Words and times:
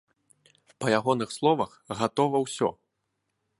Па 0.83 0.87
ягоных 0.99 1.29
словах, 1.37 1.71
гатова 2.01 2.43
ўсё. 2.47 2.69